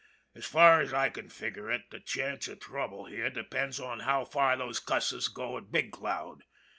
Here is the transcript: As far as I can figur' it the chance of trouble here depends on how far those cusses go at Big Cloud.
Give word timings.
As 0.33 0.47
far 0.47 0.81
as 0.81 0.95
I 0.95 1.09
can 1.09 1.29
figur' 1.29 1.69
it 1.71 1.91
the 1.91 1.99
chance 1.99 2.47
of 2.47 2.59
trouble 2.59 3.05
here 3.05 3.29
depends 3.29 3.79
on 3.79 3.99
how 3.99 4.25
far 4.25 4.57
those 4.57 4.79
cusses 4.79 5.27
go 5.27 5.59
at 5.59 5.71
Big 5.71 5.91
Cloud. 5.91 6.41